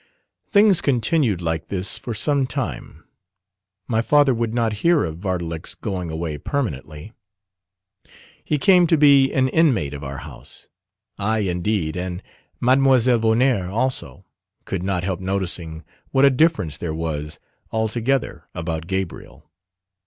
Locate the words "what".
16.09-16.25